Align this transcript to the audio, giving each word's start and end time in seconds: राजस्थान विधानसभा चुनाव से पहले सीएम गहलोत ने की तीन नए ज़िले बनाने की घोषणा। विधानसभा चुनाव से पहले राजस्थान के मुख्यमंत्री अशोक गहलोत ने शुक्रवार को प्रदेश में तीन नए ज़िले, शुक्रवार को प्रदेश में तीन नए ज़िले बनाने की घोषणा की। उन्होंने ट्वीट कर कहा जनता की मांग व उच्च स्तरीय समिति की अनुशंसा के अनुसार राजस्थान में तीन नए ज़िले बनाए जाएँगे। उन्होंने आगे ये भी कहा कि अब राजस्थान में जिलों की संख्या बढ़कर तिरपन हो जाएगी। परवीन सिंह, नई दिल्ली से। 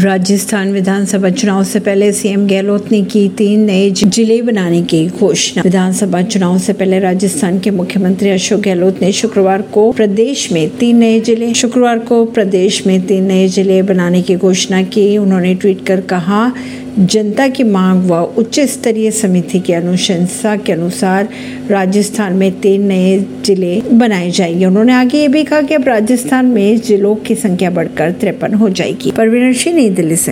राजस्थान 0.00 0.72
विधानसभा 0.72 1.28
चुनाव 1.30 1.62
से 1.64 1.80
पहले 1.80 2.12
सीएम 2.12 2.46
गहलोत 2.48 2.90
ने 2.92 3.02
की 3.04 3.28
तीन 3.28 3.64
नए 3.64 3.90
ज़िले 3.90 4.40
बनाने 4.42 4.80
की 4.82 5.06
घोषणा। 5.08 5.62
विधानसभा 5.62 6.22
चुनाव 6.22 6.58
से 6.58 6.72
पहले 6.72 6.98
राजस्थान 6.98 7.58
के 7.60 7.70
मुख्यमंत्री 7.70 8.30
अशोक 8.30 8.60
गहलोत 8.60 9.02
ने 9.02 9.10
शुक्रवार 9.12 9.62
को 9.62 9.90
प्रदेश 9.92 10.50
में 10.52 10.68
तीन 10.78 10.96
नए 10.96 11.20
ज़िले, 11.20 11.52
शुक्रवार 11.54 11.98
को 11.98 12.24
प्रदेश 12.26 12.86
में 12.86 13.00
तीन 13.06 13.24
नए 13.24 13.48
ज़िले 13.48 13.82
बनाने 13.82 14.22
की 14.22 14.36
घोषणा 14.36 14.82
की। 14.84 15.16
उन्होंने 15.18 15.54
ट्वीट 15.54 15.84
कर 15.86 16.00
कहा 16.10 16.46
जनता 16.98 17.48
की 17.48 17.64
मांग 17.64 18.10
व 18.10 18.14
उच्च 18.38 18.60
स्तरीय 18.60 19.10
समिति 19.10 19.60
की 19.60 19.72
अनुशंसा 19.72 20.56
के 20.56 20.72
अनुसार 20.72 21.28
राजस्थान 21.70 22.32
में 22.32 22.60
तीन 22.60 22.86
नए 22.86 23.18
ज़िले 23.18 23.82
बनाए 23.92 24.30
जाएँगे। 24.30 24.66
उन्होंने 24.66 24.92
आगे 24.92 25.18
ये 25.18 25.28
भी 25.28 25.44
कहा 25.44 25.62
कि 25.62 25.74
अब 25.74 25.84
राजस्थान 25.88 26.46
में 26.46 26.80
जिलों 26.80 27.14
की 27.16 27.34
संख्या 27.34 27.70
बढ़कर 27.70 28.12
तिरपन 28.12 28.54
हो 28.54 28.68
जाएगी। 28.68 29.10
परवीन 29.10 29.52
सिंह, 29.52 29.76
नई 29.76 29.90
दिल्ली 29.90 30.16
से। 30.16 30.28